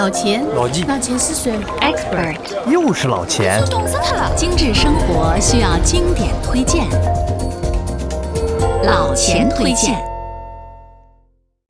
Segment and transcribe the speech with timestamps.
[0.00, 3.62] 老钱，老纪，老钱是谁？Expert，又是老钱。
[3.66, 4.34] 冻死他了。
[4.34, 6.88] 精致生活需要经典推荐，
[8.82, 10.02] 老钱推荐。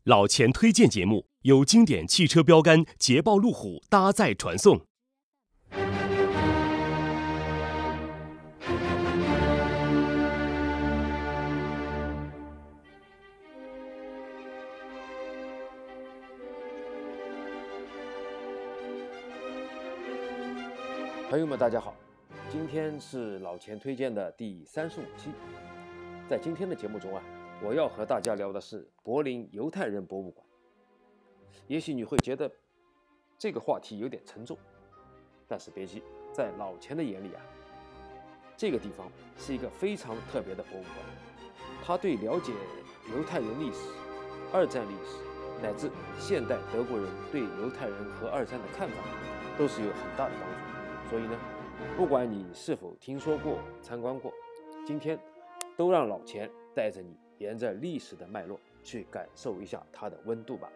[0.05, 4.83] 老钱推荐节目由经典汽车标杆捷豹路虎搭载传送。
[21.31, 21.95] 朋友们，大家好，
[22.51, 25.31] 今天是老钱推荐的第三十五期。
[26.29, 27.23] 在今天的节目中啊，
[27.63, 30.45] 我要和大家聊的是柏林犹太人博物馆。
[31.69, 32.51] 也许你会觉得
[33.39, 34.59] 这个话题有点沉重，
[35.47, 36.03] 但是别急，
[36.33, 37.41] 在老钱的眼里啊，
[38.57, 39.07] 这个地方
[39.39, 40.95] 是一个非常特别的博物馆，
[41.85, 42.53] 它对了解
[43.17, 43.89] 犹太人历史、
[44.53, 45.23] 二战历史
[45.63, 45.89] 乃至
[46.19, 48.97] 现代德国人对犹太人和二战的看法，
[49.57, 50.70] 都是有很大的帮助。
[51.11, 51.37] 所以呢，
[51.97, 54.33] 不管你是否听说过、参观过，
[54.87, 55.19] 今天
[55.77, 60.71] 都让老钱带着你沿着历史的脉络去感受一下它的温度吧。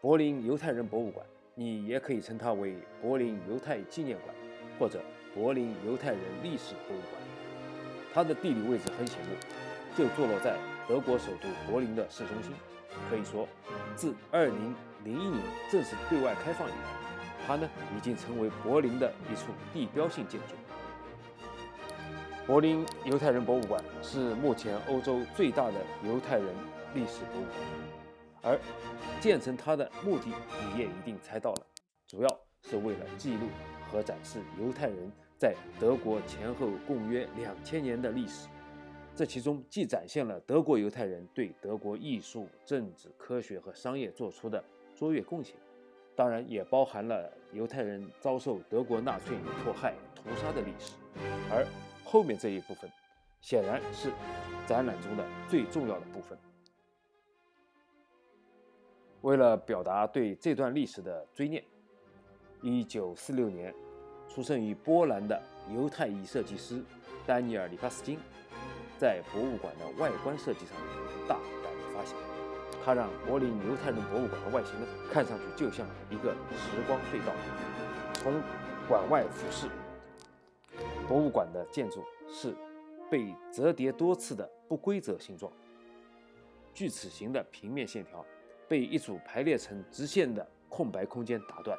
[0.00, 4.32] 柏林犹太人博物馆，你也可以称它为柏林犹太纪念馆，
[4.78, 5.00] 或者
[5.34, 7.20] 柏林犹太人历史博物馆。
[8.12, 9.34] 它的地理位置很醒目。
[9.96, 10.56] 就坐落在
[10.88, 12.52] 德国首都柏林的市中心，
[13.08, 13.48] 可以说，
[13.94, 14.50] 自2001
[15.04, 15.18] 年
[15.70, 16.76] 正式对外开放以来，
[17.46, 20.54] 它呢已经成为柏林的一处地标性建筑。
[22.46, 26.46] 柏林犹太人博物馆是目前欧洲最大的犹太人
[26.92, 27.44] 历史博物
[28.42, 28.60] 馆，而
[29.20, 31.66] 建成它的目的你也一定猜到了，
[32.08, 33.48] 主要是为了记录
[33.90, 38.48] 和展示犹太人在德国前后共约两千年的历史。
[39.16, 44.62] 这其中既展现了德国犹太人对德国艺术、政治、科学和商业做出的
[44.96, 45.54] 卓越贡献，
[46.16, 50.94] 当然也包含了犹太人遭受德国纳粹迫害、屠杀的历史。
[51.48, 51.64] 而
[52.04, 52.90] 后面这一部分，
[53.40, 54.10] 显然是
[54.66, 56.36] 展览中的最重要的部分。
[59.20, 61.62] 为了表达对这段历史的追念
[62.62, 63.72] ，1946年
[64.28, 65.40] 出生于波兰的
[65.72, 66.82] 犹太裔设计师
[67.24, 68.18] 丹尼尔·里帕斯金。
[69.04, 70.74] 在博物馆的外观设计上
[71.28, 72.16] 大胆发现，
[72.82, 77.30] 它让柏林犹太人博物馆的外形呢，看上去就像一个时光隧道。
[78.14, 78.32] 从
[78.88, 79.66] 馆外俯视，
[81.06, 82.56] 博物馆的建筑是
[83.10, 85.52] 被折叠多次的不规则形状，
[86.72, 88.24] 锯齿形的平面线条
[88.66, 91.78] 被一组排列成直线的空白空间打断，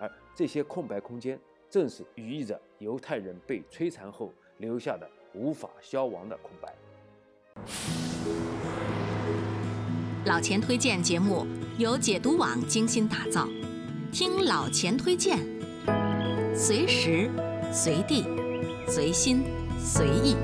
[0.00, 1.38] 而这些空白空间
[1.70, 5.08] 正是寓意着犹太人被摧残后留下的。
[5.36, 6.74] 无法消亡的空白。
[10.24, 11.46] 老钱推荐节目
[11.78, 13.46] 由解读网精心打造，
[14.10, 15.38] 听老钱推荐，
[16.54, 17.30] 随时
[17.70, 18.24] 随地
[18.88, 19.44] 随心
[19.78, 20.34] 随意。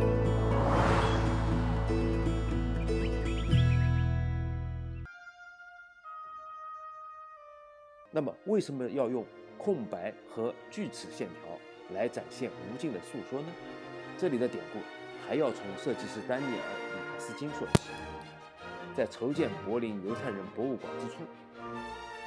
[8.11, 9.25] 那么，为什么要用
[9.57, 11.59] 空白和锯齿线条
[11.95, 13.47] 来展现无尽的诉说呢？
[14.23, 14.79] 这里的典故
[15.27, 17.91] 还要从设计师丹尼尔·里帕斯金说起。
[18.97, 21.25] 在筹建柏林犹太人博物馆之初，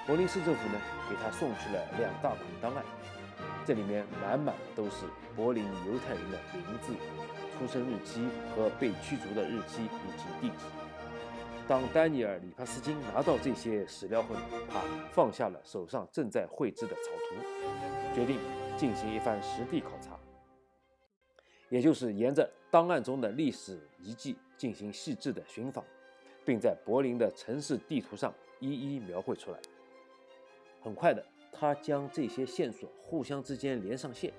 [0.05, 2.83] 柏林市政府呢给他送去了两大捆档案，
[3.65, 5.05] 这里面满满的都是
[5.37, 6.91] 柏林犹太人的名字、
[7.57, 10.65] 出生日期和被驱逐的日期以及地址。
[11.65, 14.35] 当丹尼尔·里帕斯金拿到这些史料后，
[14.69, 14.81] 他
[15.13, 18.37] 放下了手上正在绘制的草图，决定
[18.75, 20.14] 进行一番实地考察。
[21.75, 25.83] 也就是沿着档案中的历史遗迹进行细致的寻访，
[26.45, 29.59] 并在柏林的城市地图上一一描绘出来。
[30.79, 31.21] 很快的，
[31.51, 34.31] 他将这些线索互相之间连上线，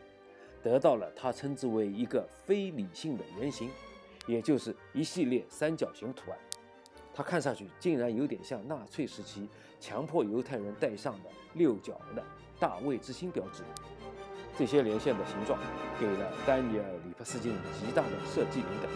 [0.62, 3.68] 得到了他称之为一个非理性的原型，
[4.26, 6.38] 也就是一系列三角形图案。
[7.12, 9.46] 它看上去竟然有点像纳粹时期
[9.78, 12.24] 强迫犹太人戴上的六角的
[12.58, 13.62] 大卫之星标志。
[14.58, 15.58] 这些连线的形状
[16.00, 18.90] 给了丹尼尔·里帕斯金极大的设计灵感，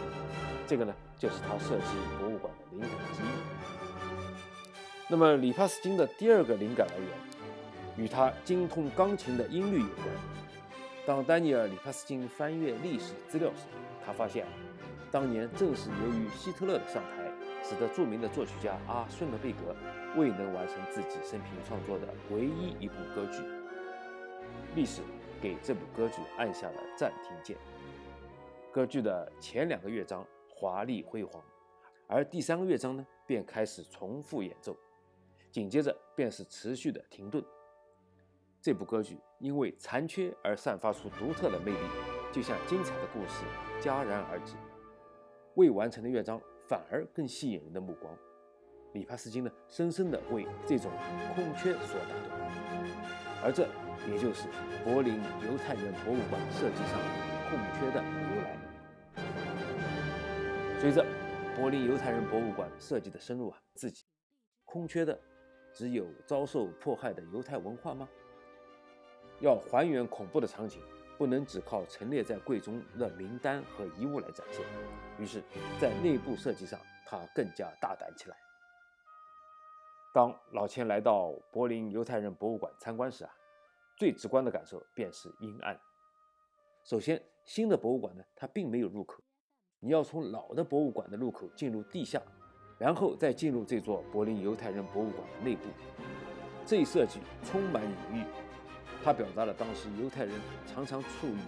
[0.66, 1.84] 这个呢就是他设计
[2.18, 3.26] 博物馆的灵感之一。
[5.06, 7.08] 那么里帕斯金的第二个灵感来源，
[7.98, 10.06] 与他精通钢琴的音律有关。
[11.06, 13.66] 当丹尼尔·里帕斯金翻阅历史资料时，
[14.06, 14.46] 他发现，
[15.10, 17.30] 当年正是由于希特勒的上台，
[17.62, 19.76] 使得著名的作曲家阿顺德贝格
[20.16, 23.42] 未能完成自己生平创作的唯一一部歌剧。
[24.74, 25.02] 历史。
[25.40, 27.56] 给这部歌剧按下了暂停键。
[28.72, 31.42] 歌剧的前两个乐章华丽辉煌，
[32.06, 34.76] 而第三个乐章呢便开始重复演奏，
[35.50, 37.44] 紧接着便是持续的停顿。
[38.62, 41.88] 这部歌剧因为残缺而散发出独特的魅力，
[42.30, 43.44] 就像精彩的故事
[43.80, 44.54] 戛然而止，
[45.54, 46.38] 未完成的乐章
[46.68, 48.14] 反而更吸引人的目光。
[48.92, 50.92] 里帕斯金呢，深深地为这种
[51.34, 53.66] 空缺所打动，而这
[54.10, 54.48] 也就是
[54.84, 55.14] 柏林
[55.46, 56.98] 犹太人博物馆设计上
[57.48, 58.56] 空缺的由来。
[60.80, 61.04] 随着
[61.56, 64.04] 柏林犹太人博物馆设计的深入啊，自己
[64.64, 65.18] 空缺的
[65.72, 68.08] 只有遭受迫害的犹太文化吗？
[69.40, 70.82] 要还原恐怖的场景，
[71.16, 74.64] 不能只靠陈列在柜中的名单和遗物来展现。
[75.18, 75.42] 于是，
[75.80, 78.36] 在内部设计上，他更加大胆起来。
[80.12, 83.30] 当老钱来到柏林犹太人博物馆参观时啊，
[83.96, 85.78] 最直观的感受便是阴暗。
[86.82, 89.22] 首先，新的博物馆呢，它并没有入口，
[89.78, 92.20] 你要从老的博物馆的入口进入地下，
[92.76, 95.62] 然后再进入这座柏林犹太人博物馆的内部。
[96.66, 98.24] 这一设计充满隐喻。
[99.02, 100.34] 它表达了当时犹太人
[100.66, 101.38] 常常处于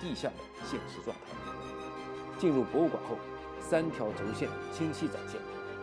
[0.00, 0.34] 地下的
[0.64, 2.38] 现实状态。
[2.38, 3.16] 进入博物馆后，
[3.60, 5.38] 三条轴线清晰展现，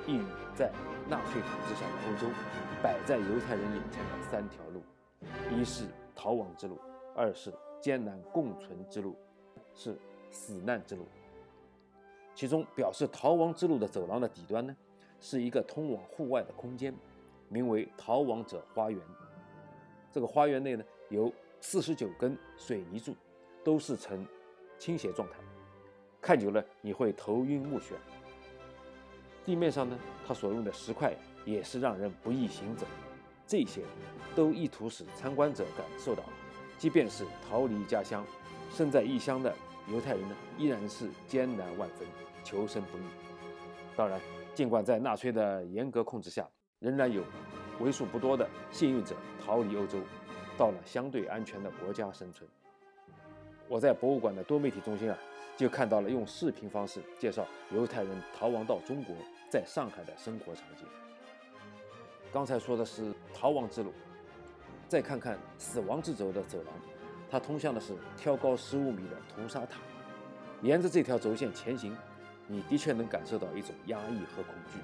[0.07, 0.25] 一语
[0.56, 0.71] 在
[1.09, 2.27] 纳粹统治下的欧洲，
[2.83, 4.83] 摆在犹太人眼前的三条路：
[5.51, 5.85] 一是
[6.15, 6.79] 逃亡之路，
[7.15, 7.51] 二是
[7.81, 9.15] 艰难共存之路，
[9.73, 9.97] 是
[10.29, 11.06] 死难之路。
[12.35, 14.75] 其中表示逃亡之路的走廊的底端呢，
[15.19, 16.94] 是一个通往户外的空间，
[17.47, 19.00] 名为“逃亡者花园”。
[20.11, 20.83] 这个花园内呢。
[21.09, 23.15] 有四十九根水泥柱，
[23.63, 24.23] 都是呈
[24.77, 25.39] 倾斜状态，
[26.21, 27.94] 看久了你会头晕目眩。
[29.50, 29.98] 地面上呢，
[30.28, 31.12] 它所用的石块
[31.44, 32.86] 也是让人不易行走。
[33.48, 33.81] 这些
[34.36, 36.22] 都意图使参观者感受到，
[36.78, 38.24] 即便是逃离家乡、
[38.72, 39.51] 身在异乡的
[39.92, 42.07] 犹太人呢，依然是艰难万分、
[42.44, 43.01] 求生不易。
[43.98, 44.22] 当然，
[44.54, 46.48] 尽管在纳粹的严格控制下，
[46.78, 47.24] 仍然有
[47.80, 49.98] 为数不多的幸运者逃离欧洲。
[50.60, 52.48] 到了相对安全的国家生存。
[53.68, 55.18] 我在博物馆的多媒体中心啊，
[55.59, 57.45] 就看到了用视频方式介绍
[57.75, 59.13] 犹太人逃亡到中国
[59.50, 60.85] 在上海的生活场景。
[62.31, 63.91] 刚才说的是逃亡之路，
[64.88, 66.73] 再看看死亡之轴的走廊，
[67.29, 69.81] 它通向的是挑高十五米的屠杀塔。
[70.61, 71.94] 沿着这条轴线前行，
[72.47, 74.79] 你的确能感受到一种压抑和恐惧。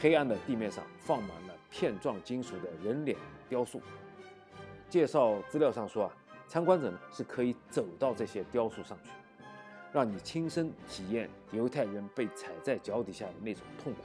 [0.00, 3.18] 黑暗的地面上放满了片状金属的人脸
[3.50, 3.82] 雕塑。
[4.88, 6.16] 介绍资料上说啊，
[6.48, 9.10] 参观者呢是可以走到这些雕塑上去，
[9.94, 14.00] 让你亲身体验犹太人被踩在脚底下的那种痛苦。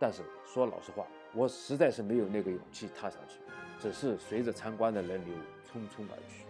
[0.00, 3.38] 但是说老实话，我实在是没有那个勇气踏上去，
[3.78, 5.34] 只是随着参观的人流
[5.70, 6.46] 匆匆而去。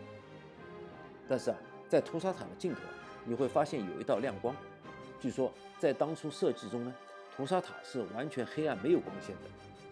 [1.29, 1.57] 但是啊，
[1.89, 2.83] 在屠杀塔的尽头，
[3.25, 4.55] 你会发现有一道亮光。
[5.21, 6.95] 据说在当初设计中呢，
[7.37, 9.51] 屠杀塔是完全黑暗、没有光线的。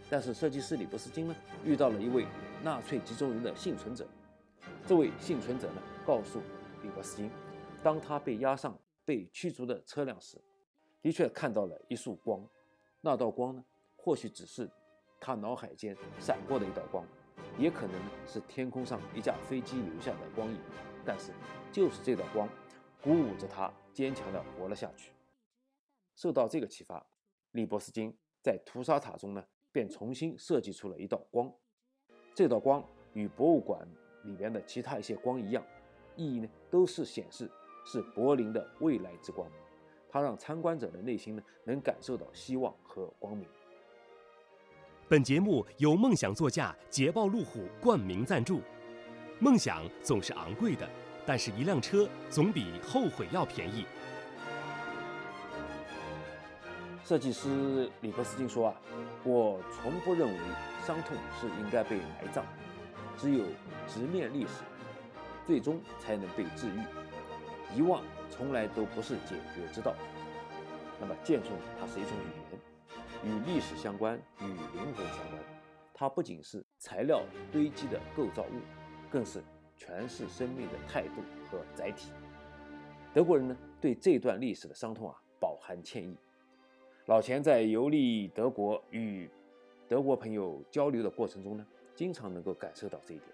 [0.09, 2.26] 但是设计师李伯斯金呢，遇到了一位
[2.62, 4.06] 纳粹集中营的幸存者。
[4.87, 6.41] 这位幸存者呢，告诉
[6.85, 7.29] 李伯斯金，
[7.82, 10.40] 当他被押上被驱逐的车辆时，
[11.00, 12.46] 的确看到了一束光。
[13.00, 13.64] 那道光呢，
[13.96, 14.70] 或许只是
[15.20, 17.05] 他脑海间闪过的一道光，
[17.58, 20.58] 也可能是天空上一架飞机留下的光影。
[21.05, 21.32] 但是，
[21.73, 22.49] 就是这道光，
[23.02, 25.12] 鼓舞着他坚强地活了下去。
[26.14, 27.04] 受到这个启发，
[27.50, 29.45] 李伯斯金在屠杀塔中呢。
[29.75, 31.50] 便重新设计出了一道光，
[32.35, 33.88] 这道光与博物馆
[34.25, 35.64] 里边的其他一些光一样，
[36.14, 37.50] 意义呢都是显示
[37.85, 39.49] 是柏林的未来之光，
[40.09, 43.47] 它让参观者的内心呢能感受到希望和光明。
[45.09, 48.61] 本节目由梦想座驾捷豹路虎冠名赞助。
[49.39, 50.89] 梦想总是昂贵的，
[51.27, 53.85] 但是一辆车总比后悔要便宜。
[57.05, 58.81] 设计师里伯斯金说：“啊，
[59.25, 60.39] 我从不认为
[60.87, 62.45] 伤痛是应该被埋葬，
[63.19, 63.45] 只有
[63.89, 64.62] 直面历史，
[65.45, 66.79] 最终才能被治愈。
[67.75, 69.95] 遗忘从来都不是解决之道。
[71.00, 71.49] 那么，建筑
[71.81, 72.61] 它是一种语言，
[73.25, 75.43] 与历史相关，与灵魂相关。
[75.95, 78.61] 它不仅是材料堆积的构造物，
[79.11, 79.43] 更是
[79.76, 82.12] 诠释生命的态度和载体。
[83.12, 86.17] 德国人呢，对这段历史的伤痛啊，饱含歉意。”
[87.07, 89.29] 老钱在游历德国与
[89.88, 93.29] 德国朋友交流的过程中呢，经常能够感受到这一点。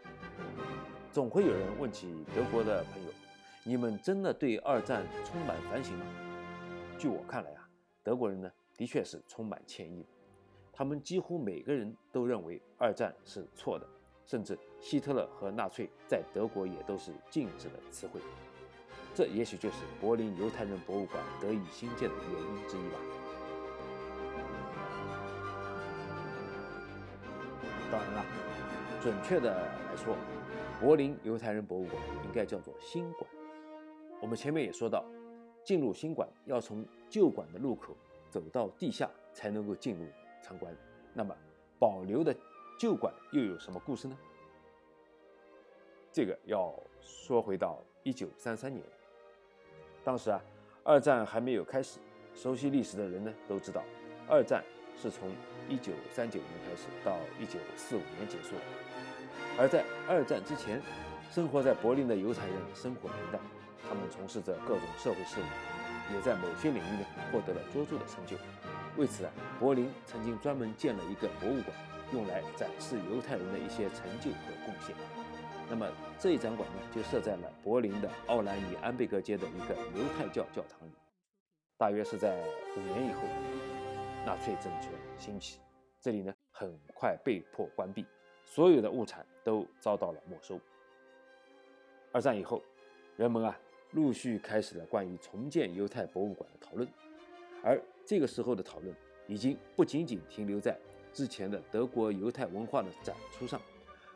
[1.12, 3.11] 总会有人问起德国的朋友
[3.68, 6.06] ：“你们真的对二战充满反省吗？”
[6.96, 7.68] 据我看来啊，
[8.02, 10.06] 德国人呢的确是充满歉意。
[10.72, 13.87] 他们几乎每个人都认为二战是错的，
[14.25, 18.22] 甚至希特勒和纳粹在德国也都是禁止的词汇。
[19.14, 22.98] 这也许就是柏林犹太人博物馆得以兴建的原因之一吧。
[27.92, 28.25] 当然了，
[29.02, 30.16] 准确的来说，
[30.80, 33.28] 柏林犹太人博物馆应该叫做新馆。
[34.20, 35.04] 我们前面也说到，
[35.64, 37.96] 进入新馆要从旧馆的入口
[38.30, 40.04] 走到地下才能够进入
[40.42, 40.75] 参观。
[41.14, 41.34] 那么，
[41.78, 42.34] 保留的
[42.78, 44.18] 旧馆又有什么故事呢？
[46.12, 48.84] 这个要说回到一九三三年，
[50.02, 50.42] 当时啊，
[50.82, 52.00] 二战还没有开始。
[52.34, 53.82] 熟悉历史的人呢都知道，
[54.28, 54.64] 二战
[54.96, 55.30] 是从
[55.68, 58.54] 一九三九年开始到一九四五年结束。
[59.58, 60.80] 而在二战之前，
[61.30, 63.40] 生活在柏林的犹太人生活平淡，
[63.87, 68.37] 他们从事着各种社会事务，也在某些领域呢获得了卓著的成就。
[68.97, 71.76] 为此啊，柏林曾经专门建了一个博物馆，
[72.12, 74.97] 用来展示犹太人的一些成就和贡献。
[75.68, 75.87] 那么
[76.18, 80.92] 这一展馆呢，就设在了柏林的奥兰尼安贝格街的一个犹太教教堂里。
[81.76, 82.42] 大约是在
[82.75, 83.20] 五年以后，
[84.25, 85.61] 纳粹政权兴起，
[86.00, 88.06] 这里呢很快被迫关闭，
[88.47, 90.58] 所有的物产都遭到了没收。
[92.12, 92.62] 二战以后，
[93.16, 93.58] 人们啊
[93.92, 96.88] 陆续开始了关于重建犹太博物馆的讨论，
[97.62, 98.94] 而这个时候的讨论
[99.26, 100.78] 已经不仅仅停留在
[101.12, 103.60] 之前的德国犹太文化的展出上。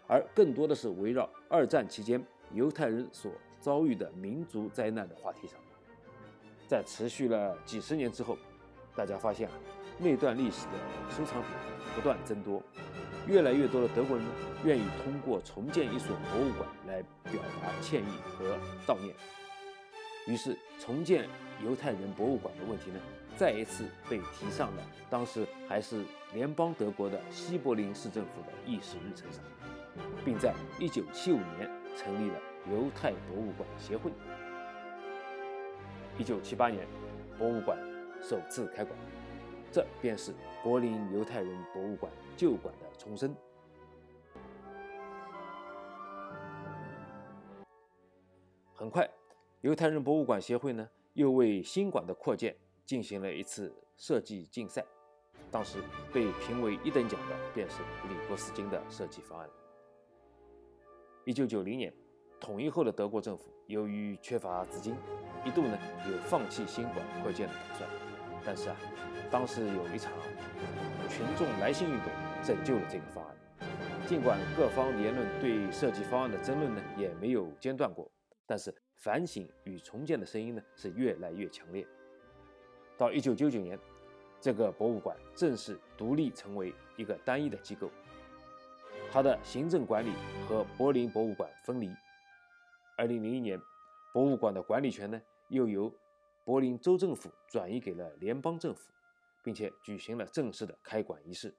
[0.08, 2.22] 而更多的是围绕二战期间
[2.52, 5.58] 犹太人所遭遇的民族灾难的话题上，
[6.66, 8.37] 在持续了几十年之后，
[8.94, 9.54] 大家发现啊，
[9.99, 10.72] 那段历史的
[11.08, 11.50] 收藏品
[11.94, 12.62] 不断增多，
[13.26, 14.33] 越来越多的德国人呢
[14.64, 19.14] 愿意通过重建一所博物馆来表达歉意和悼念。
[20.26, 21.29] 于是，重建
[21.64, 23.00] 犹太人博物馆的问题呢，
[23.37, 29.43] 再一次被提上了当时还是联邦德国的西柏林市政府的议事日程上。
[30.25, 32.38] 并在1975年成立了
[32.71, 34.11] 犹太博物馆协会。
[36.19, 36.87] 1978年，
[37.38, 37.76] 博物馆
[38.23, 38.99] 首次开馆，
[39.71, 43.35] 这便是柏林犹太人博物馆旧馆重生。
[48.75, 49.09] 很快，
[49.62, 52.56] 犹太人博物馆协会呢又为新馆的扩建
[52.87, 54.85] 进行了一次设计竞赛，
[55.50, 55.78] 当时
[56.12, 59.50] 被评为一等奖的便是里伯斯金的设计方案。
[61.25, 61.92] 一九九零年，
[62.38, 64.94] 统一后的德国政府由于缺乏资金，
[65.44, 65.76] 一度呢
[66.09, 68.12] 有放弃新馆扩建的打算。
[68.44, 68.76] 但是啊，
[69.30, 70.12] 当时有一场
[71.08, 72.08] 群众来信运动
[72.42, 73.37] 拯救了这个方案。
[74.06, 78.11] 尽管各方言论对设计方案的争论呢也没有间断过，
[78.46, 81.87] 但是反省与重建的声音呢是越来越强烈。
[82.99, 83.78] 到一九九九年，
[84.40, 87.90] 这个博物馆正式独立成为一个单一的机构。
[89.11, 90.11] 它的行政管理
[90.49, 91.90] 和柏林博物馆分离。
[92.96, 93.61] 二零零一年，
[94.12, 95.92] 博物馆的管理权呢又由
[96.44, 98.90] 柏林州政府转移给了联邦政府，
[99.44, 101.56] 并且举行了正式的开馆仪式。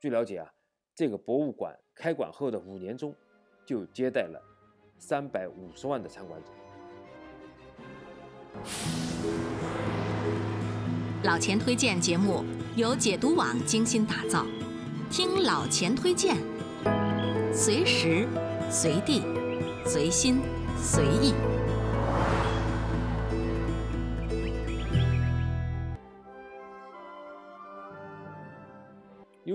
[0.00, 0.52] 据了解啊，
[0.94, 3.14] 这个博物馆开馆后的五年中，
[3.66, 4.42] 就接待了
[4.98, 6.50] 三百五十万的参观者。
[11.24, 12.44] 老钱推荐节目
[12.76, 14.46] 由解读网精心打造。
[15.10, 16.36] 听老钱推荐，
[17.52, 18.28] 随时
[18.70, 19.22] 随地
[19.84, 20.40] 随心
[20.76, 21.57] 随意。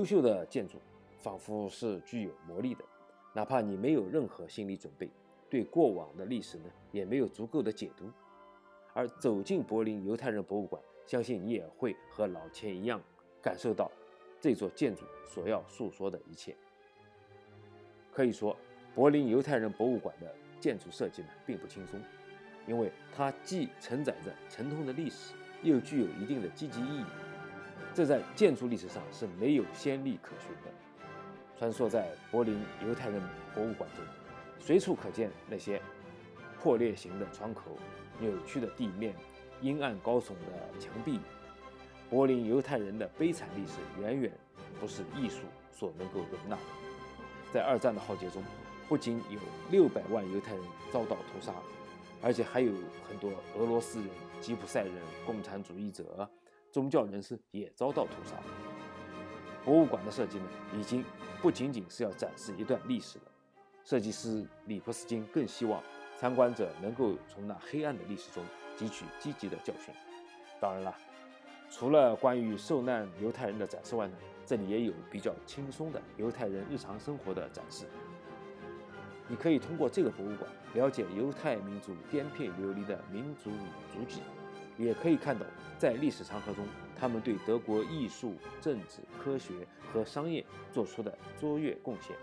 [0.04, 0.78] 优秀的建筑
[1.18, 2.84] 仿佛是具有魔力的，
[3.32, 5.10] 哪怕你没有任何心理准备，
[5.50, 8.12] 对过往的历史呢也没有足够的解读，
[8.94, 13.02] 而走进柏林犹太人博物馆，相信你也会和老钱一样
[13.42, 13.90] 感受到。
[14.42, 16.54] 这座建筑所要诉说的一切，
[18.12, 18.54] 可以说，
[18.94, 21.98] 柏林犹太人博物馆的建筑设计呢并不轻松，
[22.68, 27.06] 因为它既承载着沉痛的历史，又具有一定的积极意义，
[27.94, 30.72] 这在建筑历史上是没有先例可循的。
[31.58, 33.22] 穿梭在柏林犹太人
[33.54, 34.04] 博物馆中，
[34.60, 35.82] 随处可见那些
[36.60, 37.78] 破裂型的窗口、
[38.20, 39.14] 扭曲的地面、
[39.62, 41.20] 阴暗高耸的墙壁。
[42.10, 44.32] 柏林犹太人的悲惨历史远远
[44.80, 46.62] 不是艺术所能够容纳的。
[47.52, 48.44] 在二战的浩劫中，
[48.90, 51.54] 不仅有六百万犹太人遭到屠杀，
[52.22, 52.72] 而且还有
[53.08, 54.10] 很多俄罗斯人、
[54.42, 54.94] 吉普赛人、
[55.26, 56.28] 共产主义者、
[56.74, 58.36] 宗教人士也遭到屠杀。
[59.64, 61.06] 博物馆的设计呢，已经
[61.40, 63.26] 不仅仅是要展示一段历史了。
[63.84, 65.82] 设计师里普斯金更希望
[66.18, 68.44] 参观者能够从那黑暗的历史中
[68.76, 69.94] 汲取积极的教训。
[70.60, 70.96] 当然了。
[71.70, 74.14] 除了关于受难犹太人的展示外呢，
[74.46, 77.86] 这里也有比较轻松的犹太人日常生活的展示。
[79.28, 84.22] 你可以通过这个博物馆了解犹太民族颠沛流离的民族与足迹，
[84.78, 85.46] 也可以看到
[85.78, 86.66] 在历史长河中
[87.00, 92.16] 他们对德国艺术、政治、科学和商业做出的卓越贡献。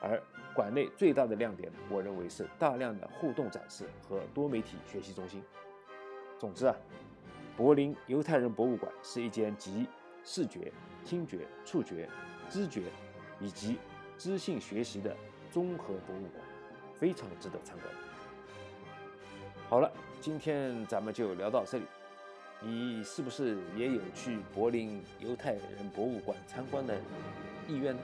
[0.00, 0.22] 而
[0.54, 5.42] 馆内最大的亮点，我认为是大量的互动展示和多媒体学习中心。
[6.38, 6.76] 总之啊，
[7.56, 9.86] 柏林犹太人博物馆是一间集
[10.22, 10.72] 视觉、
[11.04, 12.08] 听觉、触觉、
[12.48, 12.82] 知觉
[13.40, 13.78] 以及
[14.18, 15.16] 知性学习的
[15.50, 16.44] 综合博物馆，
[16.94, 17.92] 非常值得参观。
[19.68, 21.84] 好了，今天咱们就聊到这里。
[22.60, 26.96] 你是不是也有去柏林犹太人博物馆参观的
[27.66, 28.00] 意愿呢？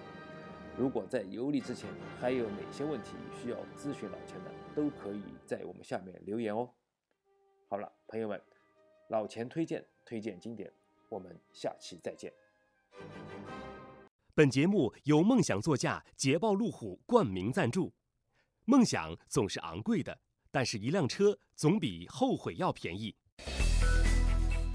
[0.76, 1.88] 如果在游历之前
[2.20, 6.68] 还有哪些问题需要咨询老钱的，都可以在我们下面留言哦。
[7.68, 8.42] 好了，朋友们，
[9.08, 10.70] 老钱推荐推荐经典，
[11.08, 12.32] 我们下期再见。
[14.34, 17.92] 本节目由梦想座驾捷豹路虎冠名赞助。
[18.64, 20.18] 梦想总是昂贵的，
[20.52, 23.14] 但是一辆车总比后悔要便宜。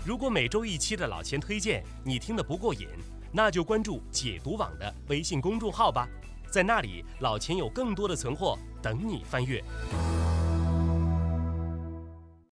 [0.04, 2.88] 如果每周一期的老钱推荐你听得不过瘾，
[3.32, 6.10] 那就关注解读网的微信公众号吧，
[6.52, 9.64] 在那里老钱有更多的存货等你翻阅。